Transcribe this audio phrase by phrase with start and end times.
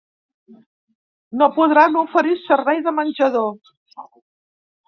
[1.41, 3.55] No podran oferir servei de menjador.